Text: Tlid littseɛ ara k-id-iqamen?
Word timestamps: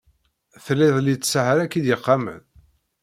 Tlid 0.65 0.95
littseɛ 1.05 1.45
ara 1.51 1.71
k-id-iqamen? 1.71 2.41